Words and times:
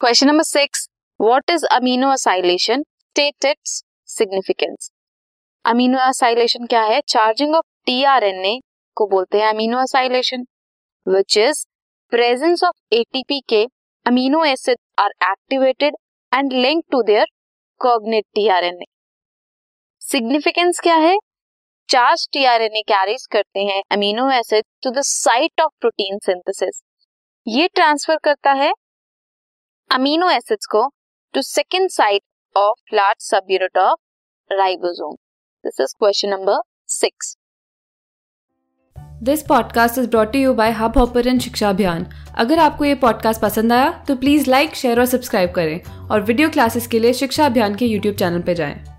Question 0.00 0.26
number 0.26 0.42
six 0.42 0.86
what 1.20 1.50
is 1.50 1.64
amino 1.72 2.10
acylation 2.10 2.82
state 2.82 3.44
its 3.46 3.72
significance 4.08 4.90
amino 5.64 5.98
acylation 6.00 6.66
क्या 6.66 6.82
है? 6.82 7.00
Charging 7.08 7.54
of 7.54 7.64
tRNA 7.86 8.54
को 8.96 9.06
बोलते 9.06 9.40
हैं 9.40 9.48
amino 9.48 9.78
acylation 9.78 10.44
which 11.06 11.36
is 11.38 11.64
presence 12.12 12.64
of 12.64 12.94
ATP 12.94 13.40
के 13.48 13.62
amino 14.06 14.44
acid 14.44 14.78
are 14.98 15.10
activated 15.30 15.96
and 16.32 16.52
link 16.52 16.82
to 16.92 17.02
their 17.02 17.26
cognate 17.80 18.24
tRNA 18.34 18.86
significance 20.02 20.80
क्या 20.80 20.96
है? 20.98 21.16
Charge 21.88 22.28
tRNA 22.32 22.82
carries 22.88 23.26
करते 23.32 23.64
हैं 23.64 23.82
amino 23.92 24.30
acid 24.32 24.64
to 24.82 24.90
the 24.90 25.02
site 25.06 25.60
of 25.60 25.72
protein 25.80 26.18
synthesis 26.24 26.82
ये 27.46 27.68
transfer 27.74 28.16
करता 28.24 28.52
है 28.64 28.72
अमीनो 29.90 30.28
एसिड्स 30.30 30.66
को 30.66 30.86
to 31.34 31.42
second 31.42 31.88
site 31.90 32.22
of 32.56 32.94
large 32.94 33.22
subunit 33.50 33.78
of 33.78 34.54
ribosome 34.54 35.14
this 35.64 35.80
is 35.80 35.94
question 35.98 36.28
number 36.28 36.60
six 36.86 37.36
this 39.22 39.42
podcast 39.42 39.98
is 39.98 40.08
brought 40.08 40.36
you 40.36 40.54
by 40.54 40.70
Hubhopper 40.98 41.38
शिक्षा 41.38 41.68
अभियान 41.68 42.06
अगर 42.38 42.58
आपको 42.58 42.84
ये 42.84 42.94
podcast 42.94 43.40
पसंद 43.40 43.72
आया 43.72 43.90
तो 44.08 44.16
प्लीज़ 44.16 44.50
लाइक 44.50 44.74
शेयर 44.74 45.00
और 45.00 45.06
सब्सक्राइब 45.06 45.50
करें 45.50 46.08
और 46.08 46.20
वीडियो 46.20 46.50
क्लासेस 46.50 46.86
के 46.86 46.98
लिए 46.98 47.12
शिक्षा 47.12 47.46
अभियान 47.46 47.74
के 47.74 47.86
यूट्यूब 47.86 48.16
चैनल 48.16 48.42
पर 48.42 48.52
जाएँ। 48.52 48.89